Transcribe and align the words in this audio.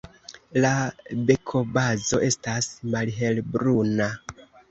La 0.63 0.69
bekobazo 1.27 2.21
estas 2.29 2.71
malhelbruna. 2.97 4.11